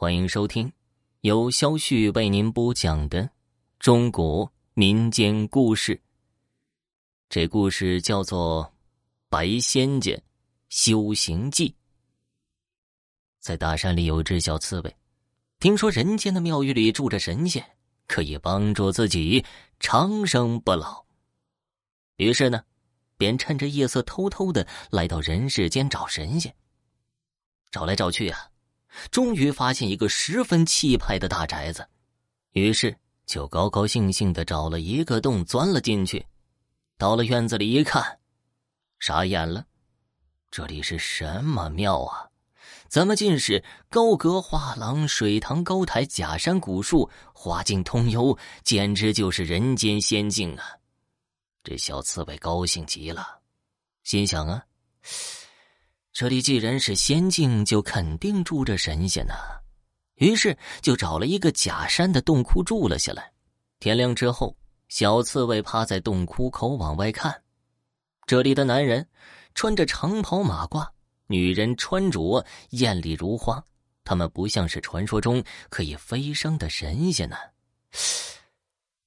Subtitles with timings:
[0.00, 0.72] 欢迎收听
[1.20, 3.28] 由肖旭为您播讲的
[3.78, 6.00] 中国民间故事。
[7.28, 8.64] 这故事叫做
[9.28, 10.18] 《白仙家
[10.70, 11.68] 修行记》。
[13.40, 14.96] 在大山里有只小刺猬，
[15.58, 17.62] 听说人间的庙宇里住着神仙，
[18.06, 19.44] 可以帮助自己
[19.80, 21.04] 长生不老。
[22.16, 22.64] 于是呢，
[23.18, 26.56] 便趁着夜色偷偷的来到人世间找神仙。
[27.70, 28.49] 找来找去啊。
[29.10, 31.86] 终于发现一个十分气派的大宅子，
[32.52, 36.26] 于是就高高兴兴的找了一个洞钻了进去。
[36.98, 38.18] 到了院子里一看，
[38.98, 39.64] 傻眼了，
[40.50, 42.28] 这里是什么庙啊？
[42.88, 50.64] 怎么尽是高阁画廊、水塘高台、假山古树、花径通幽，简直就是人间仙境啊！
[51.62, 53.38] 这小刺猬高兴极了，
[54.02, 54.64] 心想啊。
[56.20, 59.32] 这里既然是仙境，就肯定住着神仙呢。
[60.16, 63.32] 于是就找了一个假山的洞窟住了下来。
[63.78, 64.54] 天亮之后，
[64.90, 67.42] 小刺猬趴在洞窟口往外看。
[68.26, 69.08] 这里的男人
[69.54, 70.86] 穿着长袍马褂，
[71.26, 73.64] 女人穿着艳丽如花。
[74.04, 77.36] 他们不像是传说中可以飞升的神仙呢。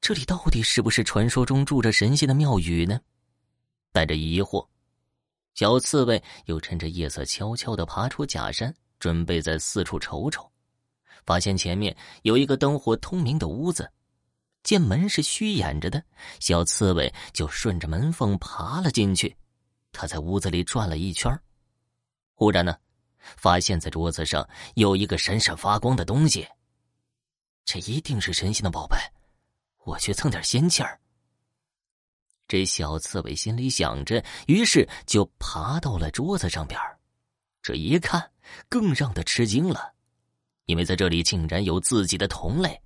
[0.00, 2.98] 这里到底是不是传说中住着神仙的庙宇呢？
[3.92, 4.66] 带着疑惑。
[5.54, 10.50] 小刺猬又趁着夜色悄悄的爬出假山，准备在四处瞅瞅。
[11.24, 13.90] 发现前面有一个灯火通明的屋子，
[14.62, 16.02] 见门是虚掩着的，
[16.40, 19.36] 小刺猬就顺着门缝爬了进去。
[19.92, 21.30] 他在屋子里转了一圈，
[22.34, 22.76] 忽然呢，
[23.36, 26.48] 发现在桌子上有一个闪闪发光的东西。
[27.64, 28.96] 这一定是神仙的宝贝，
[29.84, 30.98] 我去蹭点仙气儿。
[32.52, 36.78] 这小刺猬心里想着，于是就爬到了桌子上边
[37.62, 38.30] 这一看，
[38.68, 39.94] 更让他吃惊了，
[40.66, 42.78] 因为在这里竟然有自己的同类。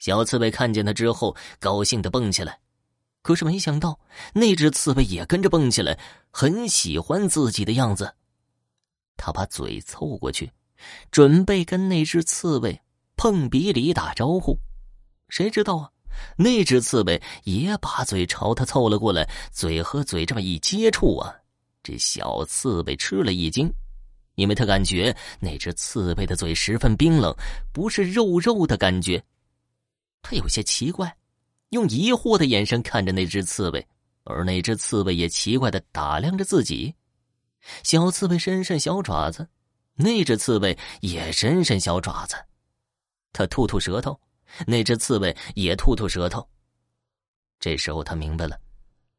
[0.00, 2.60] 小刺猬看见他之后，高兴的蹦起来。
[3.22, 3.98] 可是没想到，
[4.34, 5.98] 那只刺猬也跟着蹦起来，
[6.30, 8.14] 很喜欢自己的样子。
[9.16, 10.52] 他把嘴凑过去，
[11.10, 12.78] 准备跟那只刺猬
[13.16, 14.58] 碰鼻礼打招呼。
[15.30, 15.90] 谁知道啊？
[16.36, 21.34] 那只刺猬也把嘴朝他凑了过来，嘴和嘴这么一接触啊，
[21.82, 23.72] 这小刺猬吃了一惊，
[24.34, 27.34] 因为他感觉那只刺猬的嘴十分冰冷，
[27.72, 29.22] 不是肉肉的感觉。
[30.22, 31.16] 他有些奇怪，
[31.70, 33.86] 用疑惑的眼神看着那只刺猬，
[34.24, 36.94] 而那只刺猬也奇怪的打量着自己。
[37.82, 39.48] 小刺猬伸伸小爪子，
[39.94, 42.36] 那只刺猬也伸伸小爪子，
[43.32, 44.18] 他吐吐舌头。
[44.66, 46.48] 那只刺猬也吐吐舌头。
[47.58, 48.58] 这时候他明白了，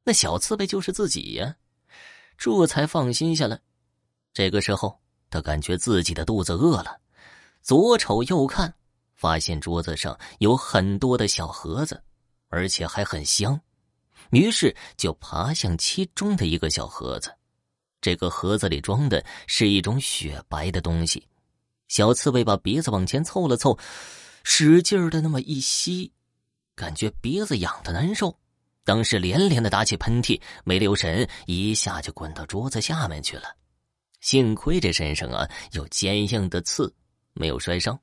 [0.04, 1.56] 那小刺猬就是自己呀，
[2.38, 3.60] 这才放心下来。
[4.34, 5.00] 这个时候，
[5.30, 7.00] 他感觉自己的肚子饿了，
[7.62, 8.74] 左瞅右看，
[9.16, 12.02] 发现桌子上有很多的小盒子，
[12.50, 13.60] 而且还很香，
[14.32, 17.32] 于是就爬向其中的一个小盒子。
[18.02, 21.28] 这个盒子里装的是一种雪白的东西。
[21.88, 23.78] 小刺猬把鼻子往前凑了凑。
[24.44, 26.12] 使劲的那么一吸，
[26.76, 28.38] 感觉鼻子痒的难受，
[28.84, 33.44] 当时连连的打起喷嚏，没留神一下就滚到桌子下面去了。
[34.20, 36.94] 幸亏这身上啊有坚硬的刺，
[37.34, 38.00] 没有摔伤。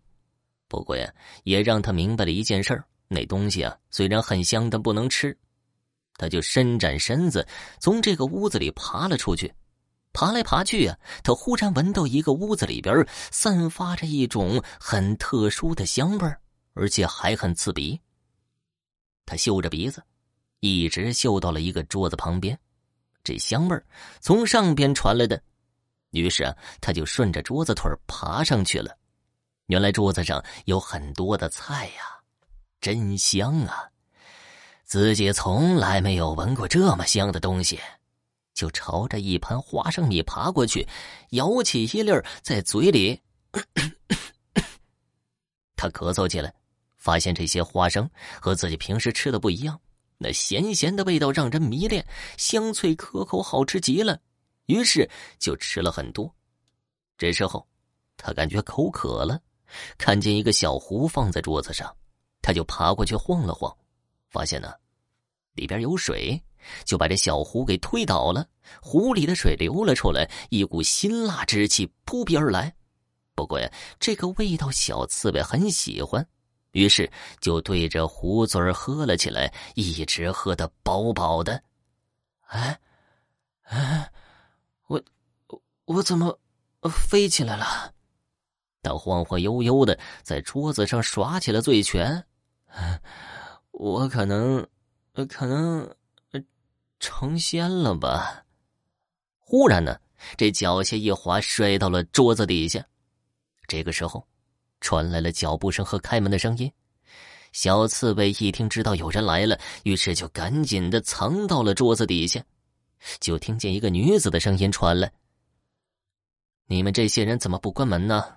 [0.69, 1.13] 不过呀，
[1.45, 5.37] 也让他明白了一件事那东西啊虽然很香，但不能吃。
[6.17, 7.47] 他就伸展身子，
[7.81, 9.53] 从这个屋子里爬了出去。
[10.13, 16.37] 爬来爬去啊，他忽然闻到一个屋子里边散发着一种很特殊的香味，
[16.75, 18.01] 而且还很刺鼻。
[19.27, 20.03] 他嗅着鼻子，
[20.61, 22.59] 一直嗅到了一个桌子旁边，
[23.23, 23.81] 这香味
[24.21, 25.41] 从上边传来的，
[26.11, 28.97] 于是啊，他就顺着桌子腿爬上去了。
[29.67, 32.03] 原来桌子上有很多的菜呀，
[32.81, 33.85] 真香啊！
[34.85, 37.79] 自己从来没有闻过这么香的东西。
[38.59, 40.85] 就朝着一盘花生米爬过去，
[41.31, 42.11] 咬起一粒
[42.43, 43.23] 在嘴里。
[45.77, 46.53] 他咳嗽起来，
[46.97, 48.11] 发现这些花生
[48.43, 49.81] 和自己平时吃的不一样，
[50.17, 52.05] 那咸咸的味道让人迷恋，
[52.37, 54.21] 香脆可口，好吃极了。
[54.67, 55.09] 于是
[55.39, 56.29] 就吃了很多。
[57.17, 57.65] 这时候，
[58.17, 59.41] 他感觉口渴了，
[59.97, 61.97] 看见一个小壶放在桌子上，
[62.43, 63.73] 他就爬过去晃了晃，
[64.31, 64.75] 发现呢，
[65.53, 66.43] 里边有水。
[66.85, 68.47] 就把这小壶给推倒了，
[68.81, 72.75] 壶里的水流了出来，一股辛辣之气扑鼻而来。
[73.35, 73.71] 不过呀，
[74.01, 76.27] 这个味道小刺猬很喜欢，
[76.73, 77.11] 于是
[77.41, 81.63] 就对着壶嘴喝了起来，一直喝得饱饱的。
[82.49, 82.81] 哎，
[83.63, 84.11] 哎，
[84.89, 85.03] 我
[85.85, 86.39] 我怎么
[86.91, 87.93] 飞起来了？
[88.83, 92.25] 他晃晃悠悠的在桌子上耍起了醉拳。
[93.73, 94.67] 我可能，
[95.29, 95.89] 可能
[97.01, 98.45] 成仙了吧？
[99.39, 99.99] 忽然呢，
[100.37, 102.85] 这脚下一滑，摔到了桌子底下。
[103.67, 104.27] 这个时候，
[104.81, 106.71] 传来了脚步声和开门的声音。
[107.53, 112.45] 小刺猬一听知道有人来了，于是就赶紧的藏到了桌子底下。
[113.21, 115.11] 就听见一个女子的声音传来
[116.67, 118.37] ：“你们这些人怎么不关门呢？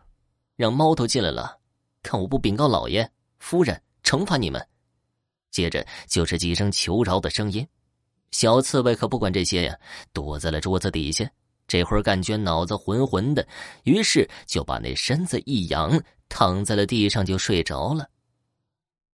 [0.56, 1.60] 让猫头进来了，
[2.04, 4.66] 看我不禀告老爷夫人，惩罚你们。”
[5.52, 7.68] 接着就是几声求饶的声音。
[8.32, 9.78] 小刺猬可不管这些呀，
[10.14, 11.30] 躲在了桌子底下。
[11.68, 13.48] 这会儿感觉脑子浑浑的，
[13.84, 18.10] 于是就把那身子一仰，躺在了地上就睡着了。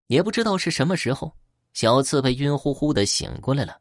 [0.07, 1.31] 也不知道是什么时候，
[1.75, 3.77] 小刺猬晕乎乎的醒过来了。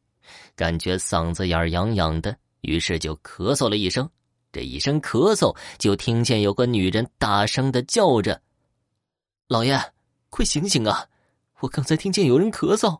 [0.55, 4.09] 感觉嗓子眼痒痒的，于是就咳嗽了一声。
[4.51, 8.41] 这一声咳嗽，就听见有个女人大声的叫着
[9.47, 9.79] ：“老爷，
[10.29, 11.07] 快醒醒啊！
[11.59, 12.99] 我刚才听见有人咳嗽。”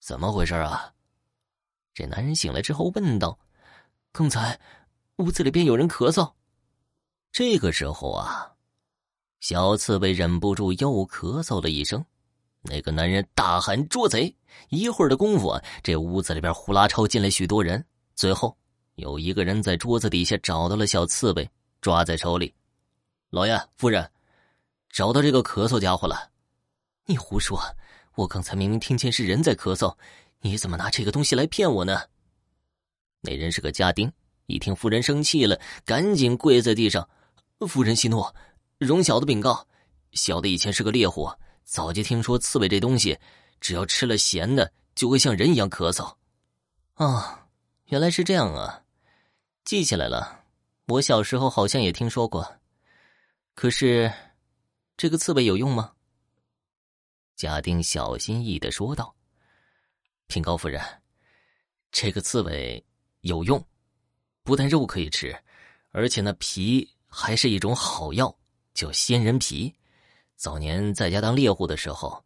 [0.00, 0.92] 怎么回事啊？
[1.96, 3.38] 这男人醒来之后问道
[4.12, 4.60] ：“刚才
[5.16, 6.30] 屋子里边有人咳嗽。”
[7.32, 8.52] 这个时候啊，
[9.40, 12.04] 小刺猬忍不住又咳嗽了一声。
[12.60, 14.36] 那个男人大喊：“捉贼！”
[14.68, 17.82] 一会儿的功夫啊，这屋子里边呼啦超进来许多人。
[18.14, 18.54] 最后，
[18.96, 21.48] 有一个人在桌子底下找到了小刺猬，
[21.80, 22.54] 抓在手里。
[23.30, 24.06] 老爷夫人，
[24.90, 26.30] 找到这个咳嗽家伙了。
[27.06, 27.58] 你胡说！
[28.16, 29.94] 我刚才明明听见是人在咳嗽，
[30.46, 32.00] 你怎么拿这个东西来骗我呢？
[33.20, 34.12] 那人是个家丁，
[34.46, 37.08] 一听夫人生气了，赶紧跪在地上
[37.68, 38.24] ：“夫人息怒，
[38.78, 39.66] 容小的禀告，
[40.12, 41.28] 小的以前是个猎户。”
[41.66, 43.18] 早就听说刺猬这东西，
[43.60, 46.14] 只要吃了咸的，就会像人一样咳嗽。
[46.94, 47.48] 啊，
[47.86, 48.84] 原来是这样啊，
[49.64, 50.44] 记起来了。
[50.86, 52.60] 我小时候好像也听说过。
[53.56, 54.12] 可是，
[54.96, 55.94] 这个刺猬有用吗？
[57.34, 59.12] 家丁小心翼翼的说道
[60.26, 60.82] ：“平高夫人，
[61.92, 62.84] 这个刺猬
[63.20, 63.64] 有用，
[64.42, 65.36] 不但肉可以吃，
[65.90, 68.36] 而且那皮还是一种好药，
[68.74, 69.74] 叫仙人皮。”
[70.36, 72.22] 早年在家当猎户的时候，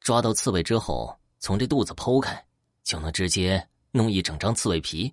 [0.00, 2.42] 抓到刺猬之后，从这肚子剖开，
[2.82, 5.12] 就能直接弄一整张刺猬皮。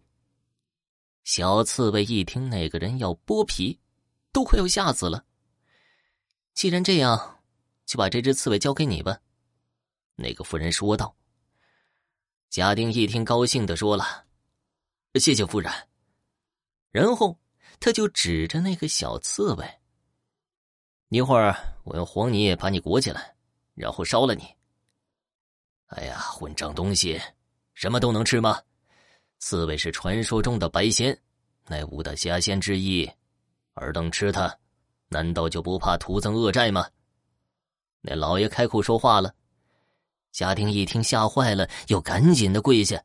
[1.26, 3.78] 小刺猬一听那个人要剥皮，
[4.32, 5.26] 都快要吓死了。
[6.54, 7.42] 既然这样，
[7.86, 9.20] 就把这只刺猬交给你吧。”
[10.16, 11.14] 那个妇人说道。
[12.58, 14.26] 家丁一听，高兴的说了
[15.22, 15.72] ：“谢谢夫人。”
[16.90, 17.38] 然后
[17.80, 19.80] 他就指着那个小刺猬。
[21.10, 23.36] 一会儿我用黄泥把你裹起来，
[23.76, 24.44] 然后烧了你。
[25.90, 27.22] 哎呀，混账东西，
[27.76, 28.60] 什么都能吃吗？
[29.38, 31.16] 刺猬是传说中的白仙，
[31.68, 33.08] 乃吾的侠仙之一，
[33.74, 34.52] 尔等吃它，
[35.10, 36.90] 难道就不怕徒增恶债吗？
[38.02, 39.36] 那老爷开口说话了，
[40.38, 43.04] 家丁一听吓坏了，又赶紧的跪下。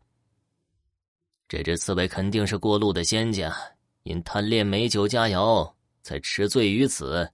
[1.48, 3.56] 这只刺猬肯定是过路的仙家，
[4.02, 7.26] 因贪恋美酒佳肴，才吃醉于此。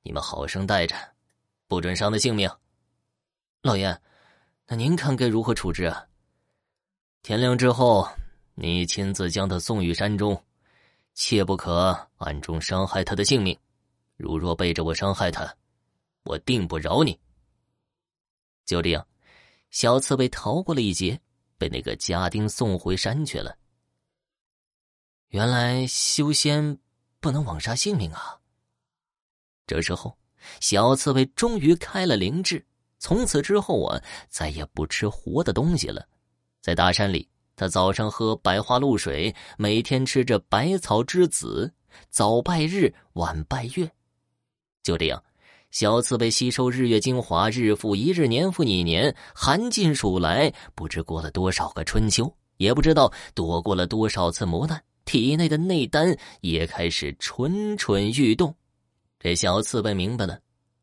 [0.00, 0.96] 你们好生待着，
[1.68, 2.50] 不准伤了性命。
[3.60, 3.94] 老爷，
[4.68, 6.06] 那您看该如何处置啊？
[7.20, 8.08] 天亮之后，
[8.54, 10.42] 你亲自将他送于山中，
[11.12, 13.54] 切不可暗中伤害他的性命。
[14.16, 15.54] 如若背着我伤害他，
[16.22, 17.20] 我定不饶你。
[18.64, 19.06] 就这样，
[19.76, 21.20] 小刺猬逃过了一劫，
[21.58, 23.54] 被那个家丁送回山去了。
[25.28, 26.78] 原来修仙
[27.20, 28.40] 不能枉杀性命啊！
[29.66, 30.16] 这时候，
[30.60, 32.64] 小刺猬终于开了灵智，
[32.98, 36.08] 从此之后啊，再也不吃活的东西了。
[36.62, 41.70] 在大山里，他早上喝白花露水，每天吃着百草之子，
[42.08, 43.92] 早拜日，晚拜月。
[44.82, 45.22] 就这样，
[45.70, 58.54] 小刺猬吸收日月精华，日复一日，年复一年，寒尽暑来，不知过了多少个春秋，也不知道躲过了多少次磨难，体内的内丹也开始蠢蠢欲动。
[59.18, 60.38] 这小刺猬明白了，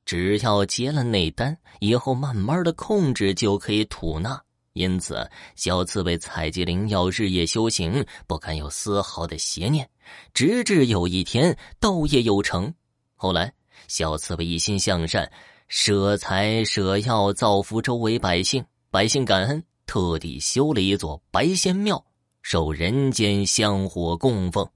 [0.06, 4.40] 只要结了内丹，以后慢慢的控制就可以吐纳。
[4.74, 9.88] 因此，小刺猬采集灵药，日夜修行，不敢有丝毫的邪念。
[10.34, 12.74] 直至有一天，道业有成。
[13.16, 13.54] 后来，
[13.88, 15.32] 小刺猬一心向善，
[15.68, 18.63] 舍财舍药，造福周围百姓。
[18.90, 22.06] 百姓感恩，特地修了一座白仙庙，
[22.42, 24.68] 受人间香火供奉。